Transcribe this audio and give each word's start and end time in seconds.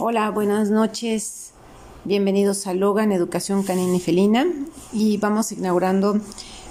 Hola, 0.00 0.30
buenas 0.30 0.70
noches. 0.70 1.50
Bienvenidos 2.04 2.68
a 2.68 2.72
Logan 2.72 3.10
Educación 3.10 3.64
Canina 3.64 3.96
y 3.96 3.98
Felina 3.98 4.46
y 4.92 5.16
vamos 5.16 5.50
inaugurando 5.50 6.20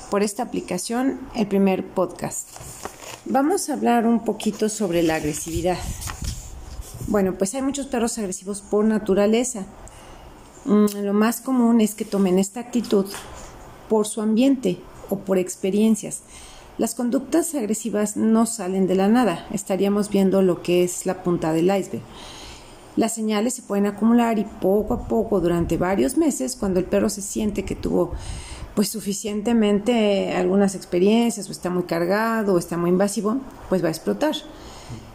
por 0.09 0.23
esta 0.23 0.43
aplicación 0.43 1.19
el 1.35 1.45
primer 1.45 1.85
podcast. 1.85 2.47
Vamos 3.25 3.69
a 3.69 3.73
hablar 3.73 4.07
un 4.07 4.23
poquito 4.23 4.69
sobre 4.69 5.03
la 5.03 5.15
agresividad. 5.15 5.77
Bueno, 7.07 7.33
pues 7.37 7.53
hay 7.53 7.61
muchos 7.63 7.87
perros 7.87 8.17
agresivos 8.17 8.61
por 8.61 8.85
naturaleza. 8.85 9.65
Mm, 10.63 10.85
lo 11.03 11.11
más 11.11 11.41
común 11.41 11.81
es 11.81 11.95
que 11.95 12.05
tomen 12.05 12.39
esta 12.39 12.61
actitud 12.61 13.07
por 13.89 14.07
su 14.07 14.21
ambiente 14.21 14.79
o 15.09 15.17
por 15.17 15.37
experiencias. 15.37 16.21
Las 16.77 16.95
conductas 16.95 17.53
agresivas 17.55 18.15
no 18.15 18.45
salen 18.45 18.87
de 18.87 18.95
la 18.95 19.09
nada, 19.09 19.47
estaríamos 19.51 20.09
viendo 20.09 20.41
lo 20.41 20.63
que 20.63 20.85
es 20.85 21.05
la 21.05 21.23
punta 21.23 21.51
del 21.51 21.65
iceberg. 21.65 22.03
Las 22.97 23.13
señales 23.13 23.53
se 23.53 23.61
pueden 23.61 23.85
acumular 23.85 24.37
y 24.37 24.43
poco 24.43 24.93
a 24.93 25.07
poco 25.07 25.39
durante 25.39 25.77
varios 25.77 26.17
meses, 26.17 26.57
cuando 26.57 26.79
el 26.79 26.85
perro 26.85 27.09
se 27.09 27.21
siente 27.21 27.63
que 27.63 27.75
tuvo 27.75 28.11
pues 28.75 28.89
suficientemente 28.89 30.33
algunas 30.33 30.75
experiencias 30.75 31.47
o 31.47 31.51
está 31.53 31.69
muy 31.69 31.83
cargado 31.83 32.55
o 32.55 32.57
está 32.57 32.75
muy 32.75 32.89
invasivo, 32.89 33.37
pues 33.69 33.81
va 33.81 33.87
a 33.87 33.91
explotar. 33.91 34.35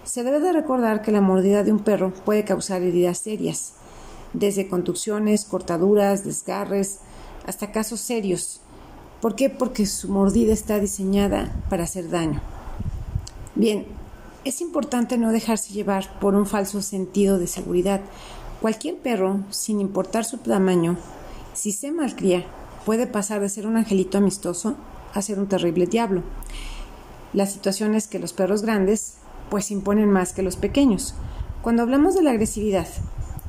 Se 0.04 0.24
debe 0.24 0.40
de 0.40 0.52
recordar 0.52 1.02
que 1.02 1.12
la 1.12 1.20
mordida 1.20 1.62
de 1.62 1.72
un 1.72 1.80
perro 1.80 2.14
puede 2.24 2.44
causar 2.44 2.80
heridas 2.80 3.18
serias, 3.18 3.74
desde 4.32 4.66
contusiones, 4.68 5.44
cortaduras, 5.44 6.24
desgarres, 6.24 7.00
hasta 7.46 7.70
casos 7.70 8.00
serios 8.00 8.62
¿Por 9.22 9.36
qué? 9.36 9.48
Porque 9.48 9.86
su 9.86 10.08
mordida 10.08 10.52
está 10.52 10.80
diseñada 10.80 11.52
para 11.70 11.84
hacer 11.84 12.10
daño. 12.10 12.40
Bien, 13.54 13.86
es 14.44 14.60
importante 14.60 15.18
no 15.18 15.30
dejarse 15.30 15.72
llevar 15.72 16.18
por 16.18 16.34
un 16.34 16.46
falso 16.46 16.82
sentido 16.82 17.38
de 17.38 17.46
seguridad. 17.46 18.00
Cualquier 18.60 18.96
perro, 18.96 19.40
sin 19.50 19.80
importar 19.80 20.24
su 20.24 20.38
tamaño, 20.38 20.96
si 21.52 21.72
se 21.72 21.92
malcría, 21.92 22.44
puede 22.84 23.06
pasar 23.06 23.40
de 23.40 23.48
ser 23.48 23.66
un 23.66 23.76
angelito 23.76 24.18
amistoso 24.18 24.76
a 25.14 25.22
ser 25.22 25.38
un 25.38 25.48
terrible 25.48 25.86
diablo. 25.86 26.22
La 27.32 27.46
situación 27.46 27.94
es 27.94 28.08
que 28.08 28.18
los 28.18 28.32
perros 28.32 28.62
grandes 28.62 29.14
pues 29.50 29.70
imponen 29.70 30.10
más 30.10 30.32
que 30.32 30.42
los 30.42 30.56
pequeños. 30.56 31.14
Cuando 31.62 31.82
hablamos 31.82 32.14
de 32.14 32.22
la 32.22 32.30
agresividad, 32.30 32.88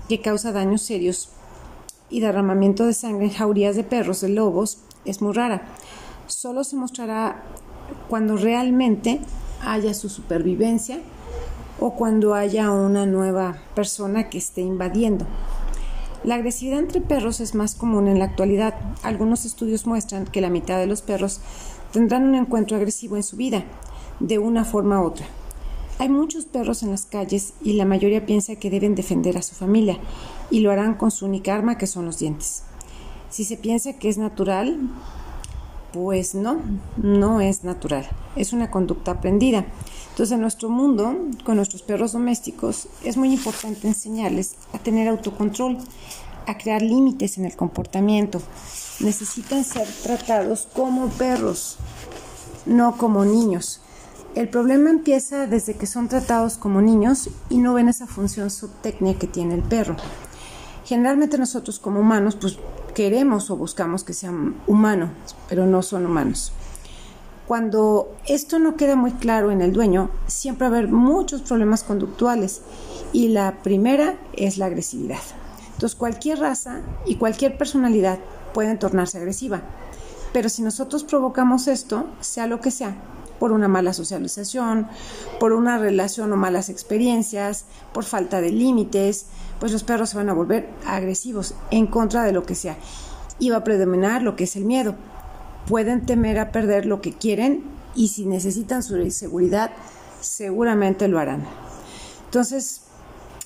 que 0.07 0.21
causa 0.21 0.51
daños 0.51 0.81
serios 0.81 1.29
y 2.09 2.19
derramamiento 2.19 2.85
de 2.85 2.93
sangre 2.93 3.25
en 3.25 3.33
jaurías 3.33 3.75
de 3.75 3.83
perros 3.83 4.21
de 4.21 4.29
lobos, 4.29 4.79
es 5.05 5.21
muy 5.21 5.33
rara. 5.33 5.63
Solo 6.27 6.63
se 6.63 6.75
mostrará 6.75 7.43
cuando 8.09 8.37
realmente 8.37 9.21
haya 9.65 9.93
su 9.93 10.09
supervivencia 10.09 10.99
o 11.79 11.95
cuando 11.95 12.33
haya 12.33 12.71
una 12.71 13.05
nueva 13.05 13.57
persona 13.75 14.29
que 14.29 14.37
esté 14.37 14.61
invadiendo. 14.61 15.25
La 16.23 16.35
agresividad 16.35 16.79
entre 16.79 17.01
perros 17.01 17.41
es 17.41 17.53
más 17.53 17.75
común 17.75 18.07
en 18.07 18.19
la 18.19 18.25
actualidad. 18.25 18.75
Algunos 19.03 19.43
estudios 19.43 19.85
muestran 19.85 20.25
que 20.25 20.39
la 20.39 20.49
mitad 20.49 20.79
de 20.79 20.87
los 20.87 21.01
perros 21.01 21.41
tendrán 21.91 22.23
un 22.23 22.35
encuentro 22.35 22.77
agresivo 22.77 23.17
en 23.17 23.23
su 23.23 23.35
vida, 23.35 23.65
de 24.21 24.39
una 24.39 24.63
forma 24.63 25.01
u 25.01 25.07
otra. 25.07 25.25
Hay 25.99 26.09
muchos 26.09 26.45
perros 26.45 26.81
en 26.81 26.91
las 26.91 27.05
calles 27.05 27.53
y 27.61 27.73
la 27.73 27.85
mayoría 27.85 28.25
piensa 28.25 28.55
que 28.55 28.69
deben 28.69 28.95
defender 28.95 29.37
a 29.37 29.41
su 29.41 29.53
familia 29.53 29.97
y 30.49 30.61
lo 30.61 30.71
harán 30.71 30.95
con 30.95 31.11
su 31.11 31.25
única 31.25 31.53
arma 31.53 31.77
que 31.77 31.87
son 31.87 32.05
los 32.05 32.19
dientes. 32.19 32.63
Si 33.29 33.43
se 33.43 33.57
piensa 33.57 33.93
que 33.93 34.09
es 34.09 34.17
natural, 34.17 34.79
pues 35.93 36.33
no, 36.33 36.59
no 36.97 37.39
es 37.39 37.63
natural, 37.63 38.05
es 38.35 38.51
una 38.51 38.71
conducta 38.71 39.11
aprendida. 39.11 39.65
Entonces, 40.09 40.33
en 40.33 40.41
nuestro 40.41 40.69
mundo, 40.69 41.15
con 41.43 41.55
nuestros 41.55 41.81
perros 41.83 42.11
domésticos, 42.11 42.87
es 43.03 43.15
muy 43.15 43.31
importante 43.31 43.87
enseñarles 43.87 44.55
a 44.73 44.79
tener 44.79 45.07
autocontrol, 45.07 45.77
a 46.45 46.57
crear 46.57 46.81
límites 46.81 47.37
en 47.37 47.45
el 47.45 47.55
comportamiento. 47.55 48.41
Necesitan 48.99 49.63
ser 49.63 49.87
tratados 50.03 50.67
como 50.73 51.07
perros, 51.09 51.77
no 52.65 52.97
como 52.97 53.23
niños. 53.25 53.81
El 54.35 54.49
problema 54.49 54.89
empieza 54.89 55.45
desde 55.45 55.75
que 55.75 55.85
son 55.85 56.07
tratados 56.07 56.57
como 56.57 56.81
niños 56.81 57.29
y 57.49 57.57
no 57.57 57.73
ven 57.73 57.87
esa 57.87 58.07
función 58.07 58.49
subtécnica 58.49 59.19
que 59.19 59.27
tiene 59.27 59.55
el 59.55 59.63
perro. 59.63 59.95
Generalmente 60.85 61.37
nosotros 61.37 61.79
como 61.79 61.99
humanos, 61.99 62.35
pues 62.39 62.57
queremos 62.93 63.49
o 63.49 63.55
buscamos 63.55 64.03
que 64.03 64.13
sean 64.13 64.55
humanos, 64.67 65.09
pero 65.49 65.65
no 65.65 65.81
son 65.81 66.05
humanos. 66.05 66.51
Cuando 67.47 68.15
esto 68.25 68.57
no 68.57 68.77
queda 68.77 68.95
muy 68.95 69.11
claro 69.11 69.51
en 69.51 69.61
el 69.61 69.73
dueño, 69.73 70.09
siempre 70.27 70.69
va 70.69 70.75
a 70.75 70.79
haber 70.79 70.91
muchos 70.91 71.41
problemas 71.41 71.83
conductuales 71.83 72.61
y 73.11 73.27
la 73.29 73.61
primera 73.63 74.17
es 74.33 74.57
la 74.57 74.67
agresividad. 74.67 75.19
Entonces 75.73 75.95
cualquier 75.95 76.39
raza 76.39 76.81
y 77.05 77.15
cualquier 77.15 77.57
personalidad 77.57 78.19
pueden 78.53 78.79
tornarse 78.79 79.17
agresiva, 79.17 79.61
pero 80.31 80.47
si 80.47 80.61
nosotros 80.61 81.03
provocamos 81.03 81.67
esto, 81.67 82.05
sea 82.21 82.47
lo 82.47 82.61
que 82.61 82.71
sea, 82.71 82.95
por 83.43 83.51
una 83.51 83.67
mala 83.67 83.91
socialización, 83.91 84.87
por 85.37 85.51
una 85.51 85.77
relación 85.77 86.31
o 86.31 86.37
malas 86.37 86.69
experiencias, 86.69 87.65
por 87.91 88.05
falta 88.05 88.39
de 88.39 88.53
límites, 88.53 89.25
pues 89.59 89.73
los 89.73 89.83
perros 89.83 90.11
se 90.11 90.15
van 90.15 90.29
a 90.29 90.33
volver 90.33 90.69
agresivos 90.87 91.53
en 91.69 91.87
contra 91.87 92.23
de 92.23 92.31
lo 92.31 92.45
que 92.45 92.55
sea. 92.55 92.77
Y 93.39 93.49
va 93.49 93.57
a 93.57 93.63
predominar 93.65 94.21
lo 94.21 94.37
que 94.37 94.45
es 94.45 94.55
el 94.55 94.63
miedo. 94.63 94.95
Pueden 95.67 96.05
temer 96.05 96.39
a 96.39 96.53
perder 96.53 96.85
lo 96.85 97.01
que 97.01 97.11
quieren 97.11 97.65
y 97.95 98.07
si 98.07 98.25
necesitan 98.25 98.81
su 98.81 99.11
seguridad, 99.11 99.71
seguramente 100.21 101.09
lo 101.09 101.19
harán. 101.19 101.43
Entonces, 102.23 102.82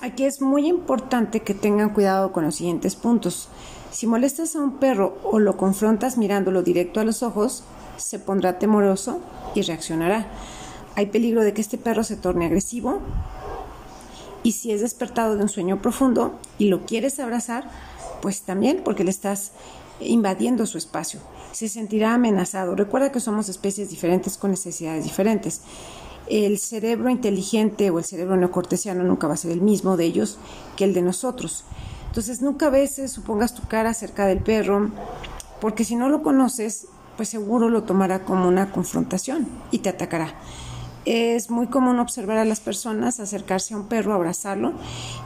aquí 0.02 0.26
es 0.26 0.42
muy 0.42 0.68
importante 0.68 1.42
que 1.42 1.54
tengan 1.54 1.90
cuidado 1.90 2.32
con 2.32 2.46
los 2.46 2.56
siguientes 2.56 2.96
puntos. 2.96 3.50
Si 3.92 4.08
molestas 4.08 4.56
a 4.56 4.62
un 4.62 4.78
perro 4.78 5.18
o 5.24 5.40
lo 5.40 5.58
confrontas 5.58 6.18
mirándolo 6.18 6.62
directo 6.62 7.00
a 7.00 7.04
los 7.04 7.24
ojos, 7.24 7.64
se 7.98 8.20
pondrá 8.20 8.60
temoroso 8.60 9.20
y 9.56 9.62
reaccionará. 9.62 10.28
Hay 10.96 11.08
peligro 11.08 11.44
de 11.44 11.54
que 11.54 11.62
este 11.62 11.78
perro 11.78 12.04
se 12.04 12.16
torne 12.16 12.46
agresivo 12.46 13.00
y 14.44 14.54
si 14.54 14.72
es 14.72 14.82
despertado 14.82 15.36
de 15.36 15.44
un 15.44 15.50
sueño 15.50 15.82
profundo 15.82 16.40
y 16.58 16.70
lo 16.70 16.86
quieres 16.86 17.20
abrazar, 17.20 17.70
pues 18.22 18.42
también 18.42 18.82
porque 18.84 19.04
le 19.04 19.12
estás 19.12 19.52
invadiendo 20.00 20.66
su 20.66 20.78
espacio. 20.78 21.20
Se 21.58 21.68
sentirá 21.68 22.14
amenazado. 22.14 22.76
Recuerda 22.76 23.12
que 23.12 23.20
somos 23.20 23.50
especies 23.50 23.90
diferentes 23.90 24.38
con 24.38 24.52
necesidades 24.52 25.06
diferentes. 25.06 25.62
El 26.30 26.60
cerebro 26.60 27.10
inteligente 27.10 27.90
o 27.90 27.98
el 27.98 28.06
cerebro 28.06 28.38
neocortesiano 28.38 29.04
nunca 29.04 29.28
va 29.28 29.34
a 29.34 29.38
ser 29.38 29.50
el 29.50 29.62
mismo 29.62 29.98
de 29.98 30.06
ellos 30.06 30.38
que 30.76 30.84
el 30.84 30.94
de 30.94 31.02
nosotros. 31.02 31.64
Entonces 32.10 32.44
nunca 32.44 32.68
a 32.68 32.70
veces 32.70 33.12
supongas 33.12 33.56
tu 33.56 33.68
cara 33.68 33.96
cerca 33.96 34.28
del 34.28 34.38
perro, 34.38 34.92
porque 35.60 35.84
si 35.84 35.96
no 35.96 36.10
lo 36.10 36.22
conoces, 36.22 36.90
pues 37.16 37.30
seguro 37.30 37.70
lo 37.70 37.82
tomará 37.82 38.24
como 38.24 38.48
una 38.48 38.72
confrontación 38.72 39.48
y 39.72 39.80
te 39.80 39.90
atacará. 39.90 40.36
Es 41.06 41.50
muy 41.50 41.68
común 41.68 41.98
observar 42.00 42.38
a 42.38 42.46
las 42.46 42.60
personas 42.60 43.20
acercarse 43.20 43.74
a 43.74 43.78
un 43.78 43.88
perro, 43.88 44.14
abrazarlo, 44.14 44.74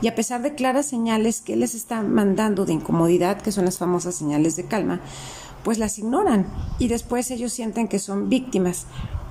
y 0.01 0.07
a 0.07 0.15
pesar 0.15 0.43
de 0.43 0.55
claras 0.55 0.85
señales 0.85 1.41
que 1.41 1.57
les 1.57 1.75
está 1.75 2.03
mandando 2.03 2.65
de 2.65 2.71
incomodidad, 2.73 3.41
que 3.41 3.51
son 3.51 3.65
las 3.65 3.79
famosas 3.79 4.15
señales 4.15 4.55
de 4.55 4.65
calma, 4.65 5.01
pues 5.63 5.77
las 5.77 5.99
ignoran 5.99 6.47
y 6.79 6.87
después 6.87 7.31
ellos 7.31 7.53
sienten 7.53 7.87
que 7.87 7.99
son 7.99 8.29
víctimas, 8.29 8.85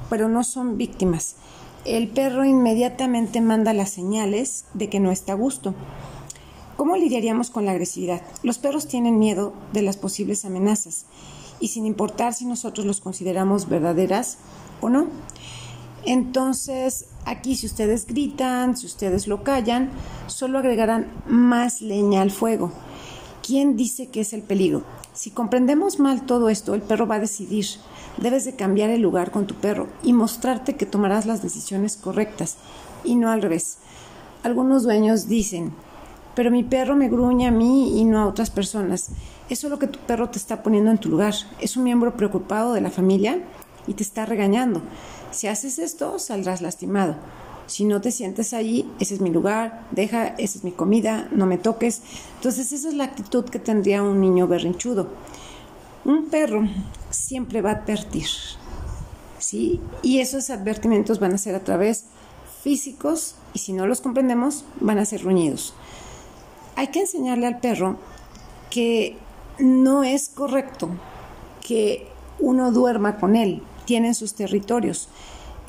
pero 0.09 0.29
no 0.29 0.45
son 0.45 0.77
víctimas. 0.77 1.37
El 1.85 2.09
perro 2.09 2.45
inmediatamente 2.45 3.41
manda 3.41 3.73
las 3.73 3.91
señales 3.91 4.67
de 4.75 4.89
que 4.91 5.01
no 5.01 5.11
está 5.11 5.33
a 5.33 5.37
gusto. 5.37 5.75
¿Cómo 6.77 6.97
lidiaríamos 6.97 7.51
con 7.51 7.65
la 7.65 7.73
agresividad? 7.73 8.23
Los 8.43 8.59
perros 8.59 8.87
tienen 8.87 9.19
miedo 9.19 9.53
de 9.73 9.83
las 9.83 9.97
posibles 9.97 10.45
amenazas 10.45 11.07
y 11.59 11.69
sin 11.69 11.87
importar 11.87 12.35
si 12.35 12.47
nosotros 12.47 12.87
los 12.87 13.01
consideramos 13.01 13.69
verdaderas 13.69 14.39
o 14.81 14.89
no. 14.89 15.09
Entonces, 16.05 17.07
aquí 17.27 17.57
si 17.57 17.67
ustedes 17.67 18.07
gritan, 18.07 18.77
si 18.77 18.87
ustedes 18.87 19.27
lo 19.27 19.43
callan, 19.43 19.91
solo 20.27 20.59
agregarán 20.59 21.11
más 21.27 21.83
leña 21.83 22.23
al 22.23 22.31
fuego. 22.31 22.73
¿Quién 23.47 23.77
dice 23.77 24.09
que 24.09 24.21
es 24.21 24.33
el 24.33 24.43
peligro? 24.43 24.83
Si 25.13 25.31
comprendemos 25.31 25.99
mal 25.99 26.25
todo 26.25 26.49
esto, 26.49 26.75
el 26.75 26.83
perro 26.83 27.07
va 27.07 27.17
a 27.17 27.21
decidir. 27.21 27.67
Debes 28.17 28.45
de 28.45 28.55
cambiar 28.55 28.91
el 28.91 29.03
lugar 29.03 29.31
con 29.31 29.47
tu 29.47 29.55
perro 29.55 29.89
y 30.03 30.13
mostrarte 30.13 30.77
que 30.77 30.87
tomarás 30.87 31.27
las 31.27 31.43
decisiones 31.43 31.97
correctas 31.97 32.57
y 33.05 33.17
no 33.17 33.31
al 33.31 33.43
revés. 33.43 33.79
Algunos 34.43 34.85
dueños 34.85 35.29
dicen, 35.29 35.73
pero 36.35 36.51
mi 36.51 36.63
perro 36.63 36.97
me 36.97 37.09
gruñe 37.09 37.49
a 37.49 37.51
mí 37.51 38.01
y 38.01 38.05
no 38.05 38.21
a 38.21 38.27
otras 38.27 38.51
personas. 38.51 39.09
Eso 39.49 39.67
es 39.67 39.71
lo 39.71 39.79
que 39.79 39.89
tu 39.89 39.99
perro 39.99 40.31
te 40.31 40.39
está 40.39 40.63
poniendo 40.63 40.91
en 40.91 40.99
tu 40.99 41.09
lugar. 41.09 41.35
Es 41.61 41.77
un 41.77 41.85
miembro 41.85 42.17
preocupado 42.17 42.73
de 42.73 42.81
la 42.81 42.91
familia 42.91 43.43
y 43.87 43.95
te 43.95 44.03
está 44.03 44.27
regañando. 44.27 44.81
Si 45.33 45.49
haces 45.49 45.79
esto, 45.79 46.19
saldrás 46.19 46.63
lastimado. 46.63 47.17
Si 47.71 47.85
no 47.85 48.01
te 48.01 48.11
sientes 48.11 48.53
allí, 48.53 48.91
ese 48.99 49.15
es 49.15 49.21
mi 49.21 49.31
lugar, 49.31 49.87
deja, 49.93 50.27
esa 50.27 50.59
es 50.59 50.65
mi 50.65 50.73
comida, 50.73 51.29
no 51.31 51.47
me 51.47 51.57
toques. 51.57 52.03
Entonces 52.35 52.73
esa 52.73 52.89
es 52.89 52.95
la 52.95 53.05
actitud 53.05 53.45
que 53.45 53.61
tendría 53.61 54.03
un 54.03 54.21
niño 54.21 54.49
berrinchudo. 54.49 55.07
Un 56.05 56.31
perro 56.31 56.69
siempre 57.11 57.63
va 57.63 57.71
a 57.71 57.75
advertir, 57.75 58.27
¿sí? 59.39 59.81
Y 60.03 60.19
esos 60.19 60.51
advertimientos 60.51 61.21
van 61.21 61.33
a 61.33 61.39
ser 61.39 61.55
a 61.55 61.63
través 61.63 62.07
físicos 62.61 63.37
y 63.55 63.61
si 63.61 63.73
no 63.73 63.87
los 63.87 64.01
comprendemos, 64.01 64.65
van 64.81 64.99
a 64.99 65.05
ser 65.05 65.23
ruñidos. 65.23 65.73
hay 66.75 66.89
que 66.89 67.03
enseñarle 67.03 67.47
al 67.47 67.61
perro 67.61 67.99
que 68.69 69.17
no 69.61 70.03
es 70.03 70.29
correcto 70.29 70.89
que 71.65 72.09
uno 72.41 72.73
duerma 72.73 73.21
con 73.21 73.37
él, 73.37 73.63
tienen 73.85 74.17
sus 74.17 74.35
territorios. 74.35 75.09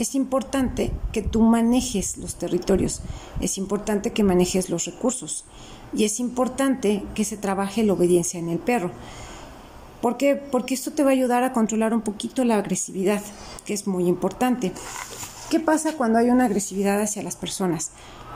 Es 0.01 0.15
importante 0.15 0.91
que 1.11 1.21
tú 1.21 1.43
manejes 1.43 2.17
los 2.17 2.33
territorios, 2.33 3.01
es 3.39 3.59
importante 3.59 4.09
que 4.09 4.23
manejes 4.23 4.71
los 4.71 4.85
recursos 4.85 5.45
y 5.93 6.05
es 6.05 6.19
importante 6.19 7.03
que 7.13 7.23
se 7.23 7.37
trabaje 7.37 7.83
la 7.83 7.93
obediencia 7.93 8.39
en 8.39 8.49
el 8.49 8.57
perro. 8.57 8.89
¿Por 10.01 10.17
qué? 10.17 10.35
Porque 10.35 10.73
esto 10.73 10.89
te 10.89 11.03
va 11.03 11.11
a 11.11 11.13
ayudar 11.13 11.43
a 11.43 11.53
controlar 11.53 11.93
un 11.93 12.01
poquito 12.01 12.43
la 12.45 12.57
agresividad, 12.57 13.21
que 13.63 13.75
es 13.75 13.85
muy 13.85 14.07
importante. 14.07 14.71
¿Qué 15.51 15.59
pasa 15.59 15.93
cuando 15.93 16.17
hay 16.17 16.31
una 16.31 16.45
agresividad 16.45 16.99
hacia 16.99 17.21
las 17.21 17.35
personas? 17.35 17.91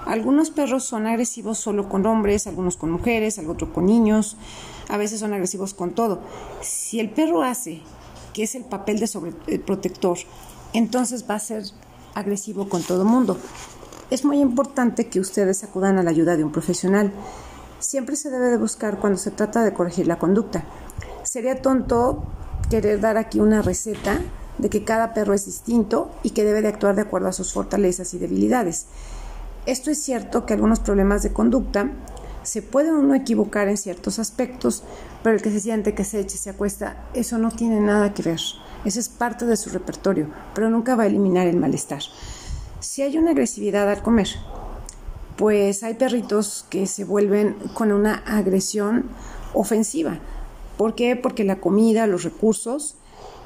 Algunos 0.06 0.52
perros 0.52 0.84
son 0.84 1.08
agresivos 1.08 1.58
solo 1.58 1.90
con 1.90 2.06
hombres, 2.06 2.46
algunos 2.46 2.78
con 2.78 2.92
mujeres, 2.92 3.40
otros 3.40 3.72
con 3.72 3.88
niños, 3.88 4.38
a 4.88 4.98
veces 4.98 5.20
son 5.20 5.34
agresivos 5.34 5.74
con 5.74 5.96
todo. 5.96 6.22
Si 6.62 7.00
el 7.00 7.10
perro 7.10 7.42
hace, 7.42 7.82
que 8.36 8.44
es 8.44 8.54
el 8.54 8.66
papel 8.66 9.00
de 9.00 9.08
sobreprotector, 9.08 10.20
entonces 10.78 11.26
va 11.30 11.36
a 11.36 11.40
ser 11.40 11.64
agresivo 12.14 12.70
con 12.70 12.84
todo 12.84 13.06
mundo. 13.06 13.38
Es 14.10 14.24
muy 14.24 14.40
importante 14.40 15.08
que 15.08 15.20
ustedes 15.20 15.64
acudan 15.64 15.98
a 15.98 16.04
la 16.04 16.12
ayuda 16.12 16.38
de 16.38 16.44
un 16.44 16.52
profesional. 16.52 17.12
Siempre 17.80 18.16
se 18.16 18.30
debe 18.30 18.50
de 18.50 18.58
buscar 18.58 19.00
cuando 19.00 19.18
se 19.18 19.32
trata 19.32 19.64
de 19.64 19.74
corregir 19.74 20.08
la 20.08 20.20
conducta. 20.20 20.64
Sería 21.24 21.62
tonto 21.62 22.24
querer 22.70 23.00
dar 23.00 23.18
aquí 23.18 23.40
una 23.40 23.62
receta 23.62 24.20
de 24.58 24.70
que 24.70 24.84
cada 24.84 25.14
perro 25.14 25.34
es 25.34 25.46
distinto 25.46 26.12
y 26.24 26.32
que 26.32 26.44
debe 26.44 26.62
de 26.62 26.70
actuar 26.70 26.96
de 26.96 27.02
acuerdo 27.02 27.28
a 27.28 27.34
sus 27.34 27.52
fortalezas 27.52 28.14
y 28.14 28.20
debilidades. 28.20 28.86
Esto 29.66 29.92
es 29.92 30.02
cierto 30.02 30.46
que 30.46 30.54
algunos 30.54 30.80
problemas 30.80 31.24
de 31.24 31.34
conducta 31.34 31.90
se 32.44 32.62
puede 32.62 32.94
uno 32.94 33.16
equivocar 33.16 33.68
en 33.68 33.78
ciertos 33.78 34.20
aspectos, 34.20 34.84
pero 35.24 35.36
el 35.36 35.42
que 35.42 35.50
se 35.50 35.60
siente, 35.60 35.96
que 35.96 36.04
se 36.04 36.20
eche, 36.20 36.38
se 36.38 36.52
acuesta, 36.52 37.08
eso 37.16 37.40
no 37.40 37.50
tiene 37.50 37.80
nada 37.80 38.14
que 38.14 38.22
ver. 38.22 38.40
Eso 38.86 39.00
es 39.00 39.10
parte 39.10 39.46
de 39.46 39.58
su 39.58 39.70
repertorio, 39.72 40.28
pero 40.54 40.70
nunca 40.70 40.96
va 40.96 41.04
a 41.04 41.08
eliminar 41.08 41.48
el 41.48 41.58
malestar. 41.58 42.04
Si 42.80 43.02
hay 43.02 43.18
una 43.18 43.32
agresividad 43.32 43.90
al 43.90 44.04
comer, 44.04 44.30
pues 45.38 45.84
hay 45.84 45.96
perritos 45.96 46.66
que 46.70 46.88
se 46.88 47.04
vuelven 47.04 47.56
con 47.74 47.92
una 47.92 48.24
agresión 48.26 49.06
ofensiva. 49.54 50.20
¿Por 50.78 50.96
qué? 50.96 51.16
Porque 51.16 51.44
la 51.44 51.60
comida, 51.60 52.08
los 52.08 52.24
recursos, 52.24 52.96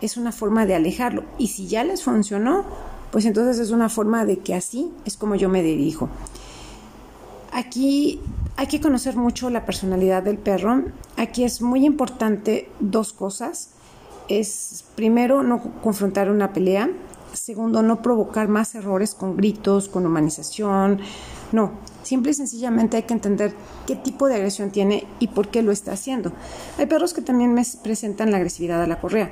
es 0.02 0.18
una 0.18 0.32
forma 0.32 0.66
de 0.66 0.76
alejarlo. 0.76 1.24
Y 1.38 1.48
si 1.48 1.68
ya 1.68 1.84
les 1.84 2.04
funcionó, 2.04 2.66
pues 3.12 3.26
entonces 3.26 3.60
es 3.60 3.72
una 3.72 3.90
forma 3.90 4.26
de 4.26 4.40
que 4.40 4.54
así 4.54 4.92
es 5.06 5.18
como 5.18 5.36
yo 5.36 5.50
me 5.50 5.64
dirijo. 5.64 6.10
Aquí 7.52 8.22
hay 8.56 8.68
que 8.68 8.82
conocer 8.82 9.16
mucho 9.16 9.50
la 9.50 9.66
personalidad 9.66 10.24
del 10.24 10.38
perro. 10.38 10.84
Aquí 11.18 11.44
es 11.44 11.62
muy 11.62 11.86
importante 11.86 12.70
dos 12.80 13.14
cosas. 13.14 13.72
Es 14.30 14.86
primero 14.96 15.44
no 15.44 15.62
confrontar 15.82 16.30
una 16.30 16.54
pelea. 16.54 16.90
Segundo, 17.34 17.82
no 17.82 18.02
provocar 18.02 18.48
más 18.48 18.74
errores 18.76 19.14
con 19.14 19.36
gritos, 19.36 19.90
con 19.90 20.06
humanización. 20.06 21.00
No, 21.52 21.72
simple 22.04 22.32
y 22.32 22.36
sencillamente 22.36 22.98
hay 22.98 23.04
que 23.04 23.14
entender 23.14 23.54
qué 23.86 23.96
tipo 23.96 24.28
de 24.28 24.36
agresión 24.36 24.72
tiene 24.72 25.08
y 25.20 25.28
por 25.28 25.50
qué 25.50 25.62
lo 25.62 25.72
está 25.72 25.94
haciendo. 25.94 26.32
Hay 26.78 26.86
perros 26.86 27.14
que 27.14 27.22
también 27.22 27.54
me 27.54 27.64
presentan 27.84 28.32
la 28.32 28.38
agresividad 28.38 28.82
a 28.82 28.88
la 28.88 29.02
correa 29.02 29.32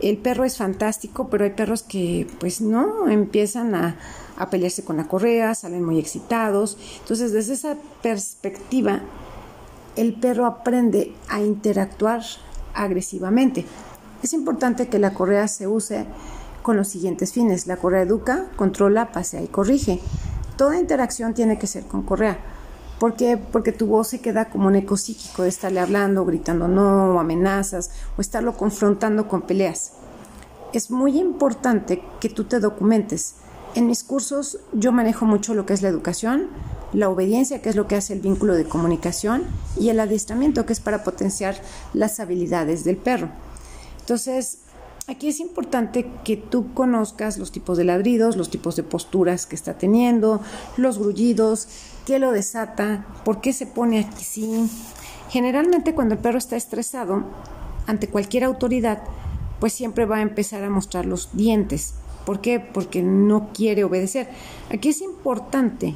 el 0.00 0.18
perro 0.18 0.44
es 0.44 0.56
fantástico, 0.56 1.28
pero 1.28 1.44
hay 1.44 1.50
perros 1.50 1.82
que 1.82 2.26
pues 2.38 2.60
no 2.60 3.08
empiezan 3.08 3.74
a, 3.74 3.96
pelearse 4.50 4.84
con 4.84 4.98
la 4.98 5.08
correa, 5.08 5.54
salen 5.56 5.84
muy 5.84 5.98
excitados. 5.98 6.78
Entonces, 7.00 7.32
desde 7.32 7.54
esa 7.54 7.76
perspectiva, 8.02 9.00
el 9.96 10.14
perro 10.14 10.46
aprende 10.46 11.12
a 11.28 11.40
interactuar 11.40 12.22
agresivamente. 12.72 13.64
Es 14.22 14.32
importante 14.32 14.88
que 14.88 14.98
la 14.98 15.14
correa 15.14 15.46
se 15.48 15.68
use 15.68 16.06
con 16.62 16.76
los 16.76 16.88
siguientes 16.88 17.32
fines. 17.32 17.66
La 17.66 17.76
correa 17.76 18.02
educa, 18.02 18.46
controla, 18.56 19.12
pasea 19.12 19.42
y 19.42 19.46
corrige. 19.46 20.00
Toda 20.56 20.78
interacción 20.78 21.34
tiene 21.34 21.58
que 21.58 21.66
ser 21.66 21.84
con 21.84 22.02
correa. 22.02 22.38
¿Por 22.98 23.14
qué? 23.14 23.36
Porque 23.36 23.70
tu 23.70 23.86
voz 23.86 24.08
se 24.08 24.20
queda 24.20 24.50
como 24.50 24.66
un 24.66 24.74
eco 24.74 24.96
psíquico 24.96 25.44
de 25.44 25.50
estarle 25.50 25.78
hablando, 25.78 26.24
gritando 26.24 26.66
no, 26.66 27.20
amenazas 27.20 27.90
o 28.16 28.20
estarlo 28.20 28.56
confrontando 28.56 29.28
con 29.28 29.42
peleas. 29.42 29.92
Es 30.72 30.90
muy 30.90 31.16
importante 31.16 32.02
que 32.20 32.28
tú 32.28 32.44
te 32.44 32.58
documentes. 32.58 33.36
En 33.76 33.86
mis 33.86 34.02
cursos 34.02 34.58
yo 34.72 34.90
manejo 34.90 35.26
mucho 35.26 35.54
lo 35.54 35.64
que 35.64 35.74
es 35.74 35.82
la 35.82 35.88
educación, 35.88 36.48
la 36.92 37.08
obediencia, 37.08 37.62
que 37.62 37.68
es 37.68 37.76
lo 37.76 37.86
que 37.86 37.94
hace 37.94 38.14
el 38.14 38.20
vínculo 38.20 38.54
de 38.54 38.64
comunicación, 38.64 39.44
y 39.78 39.90
el 39.90 40.00
adiestramiento, 40.00 40.66
que 40.66 40.72
es 40.72 40.80
para 40.80 41.04
potenciar 41.04 41.60
las 41.94 42.18
habilidades 42.18 42.82
del 42.82 42.96
perro. 42.96 43.28
Entonces, 44.08 44.60
aquí 45.06 45.28
es 45.28 45.38
importante 45.38 46.10
que 46.24 46.38
tú 46.38 46.72
conozcas 46.72 47.36
los 47.36 47.52
tipos 47.52 47.76
de 47.76 47.84
ladridos, 47.84 48.36
los 48.36 48.48
tipos 48.48 48.74
de 48.74 48.82
posturas 48.82 49.44
que 49.44 49.54
está 49.54 49.76
teniendo, 49.76 50.40
los 50.78 50.98
grullidos, 50.98 51.68
qué 52.06 52.18
lo 52.18 52.32
desata, 52.32 53.04
por 53.22 53.42
qué 53.42 53.52
se 53.52 53.66
pone 53.66 53.98
así. 53.98 54.70
Generalmente 55.28 55.94
cuando 55.94 56.14
el 56.14 56.22
perro 56.22 56.38
está 56.38 56.56
estresado 56.56 57.22
ante 57.86 58.08
cualquier 58.08 58.44
autoridad, 58.44 59.02
pues 59.60 59.74
siempre 59.74 60.06
va 60.06 60.16
a 60.16 60.22
empezar 60.22 60.64
a 60.64 60.70
mostrar 60.70 61.04
los 61.04 61.28
dientes. 61.34 61.92
¿Por 62.24 62.40
qué? 62.40 62.60
Porque 62.60 63.02
no 63.02 63.50
quiere 63.52 63.84
obedecer. 63.84 64.30
Aquí 64.72 64.88
es 64.88 65.02
importante 65.02 65.94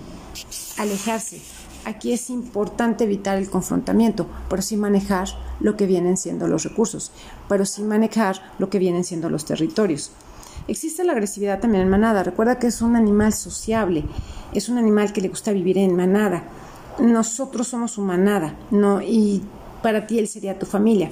alejarse. 0.77 1.41
Aquí 1.85 2.13
es 2.13 2.31
importante 2.31 3.05
evitar 3.05 3.39
el 3.39 3.51
confrontamiento, 3.51 4.27
pero 4.49 4.63
sí 4.63 4.77
manejar 4.77 5.29
lo 5.59 5.77
que 5.77 5.87
vienen 5.87 6.17
siendo 6.17 6.47
los 6.47 6.63
recursos, 6.63 7.11
pero 7.49 7.65
sí 7.65 7.83
manejar 7.83 8.37
lo 8.59 8.71
que 8.71 8.79
vienen 8.79 9.03
siendo 9.03 9.29
los 9.29 9.45
territorios. 9.45 10.13
Existe 10.69 11.03
la 11.03 11.13
agresividad 11.13 11.59
también 11.59 11.83
en 11.83 11.91
manada. 11.91 12.23
Recuerda 12.23 12.61
que 12.61 12.69
es 12.69 12.83
un 12.83 12.95
animal 12.95 13.33
sociable, 13.33 14.05
es 14.53 14.69
un 14.69 14.79
animal 14.79 15.13
que 15.13 15.21
le 15.21 15.29
gusta 15.29 15.51
vivir 15.51 15.77
en 15.79 15.97
manada. 15.97 16.45
Nosotros 17.01 17.67
somos 17.69 17.93
su 17.93 18.03
manada, 18.03 18.55
¿no? 18.71 19.03
Y 19.03 19.43
para 19.83 20.07
ti 20.07 20.21
él 20.21 20.29
sería 20.29 20.61
tu 20.61 20.67
familia. 20.67 21.11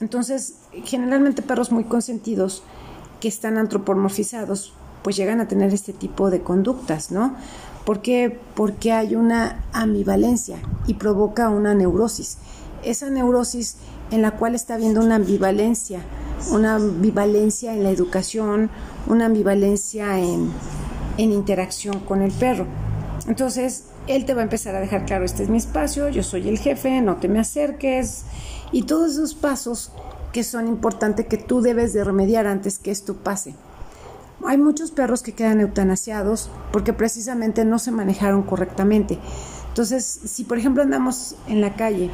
Entonces, 0.00 0.56
generalmente 0.84 1.40
perros 1.40 1.72
muy 1.72 1.84
consentidos 1.84 2.62
que 3.20 3.28
están 3.28 3.56
antropomorfizados, 3.56 4.74
pues 5.02 5.16
llegan 5.16 5.40
a 5.40 5.48
tener 5.48 5.72
este 5.72 5.94
tipo 5.94 6.30
de 6.30 6.42
conductas, 6.42 7.10
¿no? 7.10 7.36
¿Por 7.84 8.00
qué? 8.00 8.38
Porque 8.54 8.92
hay 8.92 9.14
una 9.14 9.64
ambivalencia 9.72 10.56
y 10.86 10.94
provoca 10.94 11.48
una 11.50 11.74
neurosis. 11.74 12.38
Esa 12.82 13.10
neurosis 13.10 13.76
en 14.10 14.22
la 14.22 14.32
cual 14.32 14.54
está 14.54 14.74
habiendo 14.74 15.00
una 15.00 15.16
ambivalencia 15.16 16.00
una 16.50 16.76
ambivalencia 16.76 17.74
en 17.74 17.82
la 17.82 17.90
educación, 17.90 18.70
una 19.06 19.26
ambivalencia 19.26 20.18
en, 20.18 20.50
en 21.18 21.32
interacción 21.32 22.00
con 22.00 22.22
el 22.22 22.32
perro. 22.32 22.66
Entonces, 23.26 23.84
él 24.06 24.24
te 24.24 24.34
va 24.34 24.40
a 24.40 24.44
empezar 24.44 24.74
a 24.74 24.80
dejar 24.80 25.06
claro, 25.06 25.24
este 25.24 25.42
es 25.42 25.48
mi 25.48 25.56
espacio, 25.56 26.08
yo 26.08 26.22
soy 26.22 26.48
el 26.48 26.58
jefe, 26.58 27.00
no 27.00 27.16
te 27.16 27.28
me 27.28 27.40
acerques, 27.40 28.24
y 28.72 28.82
todos 28.82 29.12
esos 29.12 29.34
pasos 29.34 29.92
que 30.32 30.44
son 30.44 30.68
importantes 30.68 31.26
que 31.26 31.38
tú 31.38 31.60
debes 31.60 31.92
de 31.92 32.04
remediar 32.04 32.46
antes 32.46 32.78
que 32.78 32.90
esto 32.90 33.14
pase. 33.14 33.54
Hay 34.46 34.58
muchos 34.58 34.90
perros 34.90 35.22
que 35.22 35.32
quedan 35.32 35.60
eutanasiados 35.60 36.50
porque 36.70 36.92
precisamente 36.92 37.64
no 37.64 37.78
se 37.78 37.90
manejaron 37.90 38.42
correctamente. 38.42 39.18
Entonces, 39.68 40.04
si 40.04 40.44
por 40.44 40.58
ejemplo 40.58 40.82
andamos 40.82 41.34
en 41.48 41.62
la 41.62 41.74
calle 41.74 42.10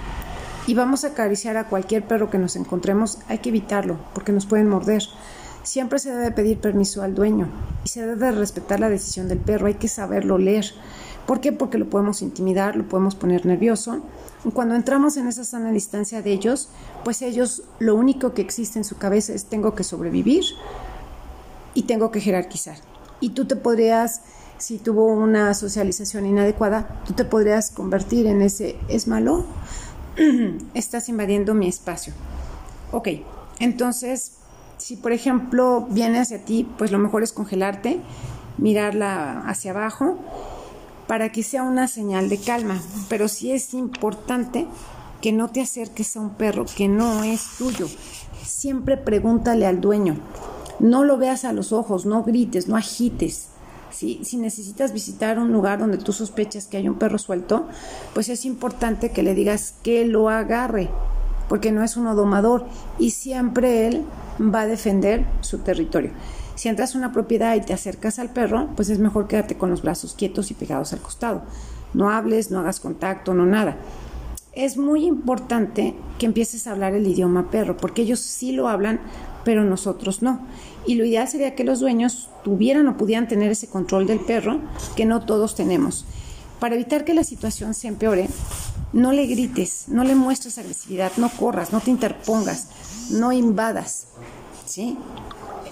y 0.68 0.74
vamos 0.74 1.04
a 1.04 1.08
acariciar 1.08 1.56
a 1.56 1.66
cualquier 1.66 2.06
perro 2.06 2.30
que 2.30 2.38
nos 2.38 2.54
encontremos, 2.54 3.18
hay 3.28 3.38
que 3.38 3.48
evitarlo 3.48 3.98
porque 4.14 4.32
nos 4.32 4.46
pueden 4.46 4.68
morder. 4.68 5.02
Siempre 5.64 5.98
se 5.98 6.14
debe 6.14 6.30
pedir 6.30 6.58
permiso 6.58 7.02
al 7.02 7.16
dueño 7.16 7.48
y 7.84 7.88
se 7.88 8.06
debe 8.06 8.30
respetar 8.30 8.78
la 8.78 8.88
decisión 8.88 9.28
del 9.28 9.38
perro, 9.38 9.66
hay 9.66 9.74
que 9.74 9.88
saberlo 9.88 10.38
leer. 10.38 10.66
¿Por 11.26 11.40
qué? 11.40 11.52
Porque 11.52 11.78
lo 11.78 11.90
podemos 11.90 12.22
intimidar, 12.22 12.76
lo 12.76 12.88
podemos 12.88 13.14
poner 13.16 13.44
nervioso. 13.44 14.02
cuando 14.54 14.74
entramos 14.74 15.16
en 15.16 15.26
esa 15.26 15.44
sana 15.44 15.70
distancia 15.72 16.22
de 16.22 16.32
ellos, 16.32 16.70
pues 17.04 17.22
ellos 17.22 17.64
lo 17.78 17.96
único 17.96 18.34
que 18.34 18.42
existe 18.42 18.78
en 18.78 18.84
su 18.84 18.96
cabeza 18.96 19.34
es 19.34 19.46
tengo 19.46 19.74
que 19.74 19.84
sobrevivir 19.84 20.44
y 21.74 21.82
tengo 21.82 22.10
que 22.10 22.20
jerarquizar. 22.20 22.76
Y 23.20 23.30
tú 23.30 23.46
te 23.46 23.56
podrías, 23.56 24.22
si 24.58 24.78
tuvo 24.78 25.06
una 25.06 25.54
socialización 25.54 26.26
inadecuada, 26.26 27.02
tú 27.06 27.12
te 27.12 27.24
podrías 27.24 27.70
convertir 27.70 28.26
en 28.26 28.42
ese 28.42 28.76
es 28.88 29.06
malo, 29.08 29.44
estás 30.74 31.08
invadiendo 31.08 31.54
mi 31.54 31.68
espacio. 31.68 32.12
Ok, 32.92 33.08
entonces, 33.58 34.32
si 34.78 34.96
por 34.96 35.12
ejemplo 35.12 35.86
viene 35.90 36.18
hacia 36.18 36.44
ti, 36.44 36.68
pues 36.78 36.90
lo 36.90 36.98
mejor 36.98 37.22
es 37.22 37.32
congelarte, 37.32 38.00
mirarla 38.58 39.42
hacia 39.46 39.70
abajo 39.70 40.18
para 41.06 41.32
que 41.32 41.42
sea 41.42 41.62
una 41.62 41.88
señal 41.88 42.28
de 42.28 42.38
calma. 42.38 42.80
Pero 43.08 43.28
sí 43.28 43.52
es 43.52 43.74
importante 43.74 44.66
que 45.20 45.32
no 45.32 45.50
te 45.50 45.60
acerques 45.60 46.16
a 46.16 46.20
un 46.20 46.30
perro 46.30 46.64
que 46.76 46.88
no 46.88 47.24
es 47.24 47.56
tuyo. 47.58 47.88
Siempre 48.44 48.96
pregúntale 48.96 49.66
al 49.66 49.80
dueño. 49.80 50.16
No 50.80 51.04
lo 51.04 51.18
veas 51.18 51.44
a 51.44 51.52
los 51.52 51.72
ojos, 51.72 52.06
no 52.06 52.22
grites, 52.22 52.68
no 52.68 52.76
agites. 52.76 53.48
Si, 53.90 54.24
si 54.24 54.36
necesitas 54.36 54.92
visitar 54.92 55.38
un 55.38 55.52
lugar 55.52 55.78
donde 55.78 55.98
tú 55.98 56.12
sospechas 56.12 56.66
que 56.66 56.76
hay 56.76 56.88
un 56.88 56.98
perro 56.98 57.18
suelto, 57.18 57.68
pues 58.14 58.28
es 58.28 58.44
importante 58.44 59.10
que 59.10 59.22
le 59.22 59.34
digas 59.34 59.74
que 59.82 60.06
lo 60.06 60.28
agarre, 60.28 60.88
porque 61.48 61.72
no 61.72 61.82
es 61.82 61.96
un 61.96 62.04
domador 62.04 62.64
y 62.98 63.10
siempre 63.10 63.88
él 63.88 64.04
va 64.40 64.62
a 64.62 64.66
defender 64.66 65.26
su 65.40 65.58
territorio. 65.58 66.12
Si 66.60 66.68
entras 66.68 66.94
a 66.94 66.98
una 66.98 67.10
propiedad 67.12 67.56
y 67.56 67.62
te 67.62 67.72
acercas 67.72 68.18
al 68.18 68.30
perro, 68.30 68.68
pues 68.76 68.90
es 68.90 68.98
mejor 68.98 69.28
quédate 69.28 69.56
con 69.56 69.70
los 69.70 69.80
brazos 69.80 70.14
quietos 70.14 70.50
y 70.50 70.54
pegados 70.54 70.92
al 70.92 71.00
costado. 71.00 71.42
No 71.94 72.10
hables, 72.10 72.50
no 72.50 72.60
hagas 72.60 72.80
contacto, 72.80 73.32
no 73.32 73.46
nada. 73.46 73.76
Es 74.52 74.76
muy 74.76 75.06
importante 75.06 75.94
que 76.18 76.26
empieces 76.26 76.66
a 76.66 76.72
hablar 76.72 76.94
el 76.94 77.06
idioma 77.06 77.50
perro, 77.50 77.76
porque 77.76 78.02
ellos 78.02 78.20
sí 78.20 78.52
lo 78.52 78.68
hablan, 78.68 79.00
pero 79.44 79.64
nosotros 79.64 80.22
no. 80.22 80.40
Y 80.86 80.94
lo 80.94 81.04
ideal 81.04 81.28
sería 81.28 81.54
que 81.54 81.64
los 81.64 81.80
dueños 81.80 82.28
tuvieran 82.42 82.88
o 82.88 82.96
pudieran 82.96 83.28
tener 83.28 83.50
ese 83.50 83.68
control 83.68 84.06
del 84.06 84.20
perro 84.20 84.60
que 84.96 85.04
no 85.04 85.24
todos 85.24 85.54
tenemos. 85.54 86.04
Para 86.58 86.74
evitar 86.74 87.04
que 87.04 87.14
la 87.14 87.24
situación 87.24 87.74
se 87.74 87.88
empeore, 87.88 88.28
no 88.92 89.12
le 89.12 89.26
grites, 89.26 89.84
no 89.88 90.04
le 90.04 90.14
muestres 90.14 90.58
agresividad, 90.58 91.12
no 91.16 91.30
corras, 91.30 91.72
no 91.72 91.80
te 91.80 91.90
interpongas, 91.90 92.68
no 93.10 93.32
invadas. 93.32 94.08
¿sí? 94.66 94.98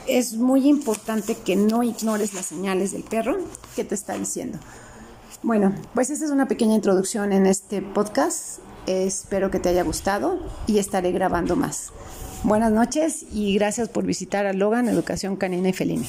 Es 0.06 0.34
muy 0.34 0.66
importante 0.66 1.36
que 1.36 1.56
no 1.56 1.82
ignores 1.82 2.32
las 2.32 2.46
señales 2.46 2.92
del 2.92 3.02
perro 3.02 3.36
que 3.76 3.84
te 3.84 3.94
está 3.94 4.14
diciendo. 4.14 4.58
Bueno, 5.42 5.74
pues 5.94 6.10
esta 6.10 6.24
es 6.24 6.30
una 6.30 6.48
pequeña 6.48 6.74
introducción 6.74 7.32
en 7.32 7.46
este 7.46 7.82
podcast. 7.82 8.58
Espero 8.86 9.50
que 9.50 9.60
te 9.60 9.68
haya 9.68 9.84
gustado 9.84 10.38
y 10.66 10.78
estaré 10.78 11.12
grabando 11.12 11.54
más. 11.54 11.92
Buenas 12.44 12.72
noches 12.72 13.26
y 13.32 13.54
gracias 13.54 13.88
por 13.88 14.04
visitar 14.04 14.46
a 14.46 14.52
Logan 14.52 14.88
Educación 14.88 15.36
Canina 15.36 15.70
y 15.70 15.72
Felina. 15.72 16.06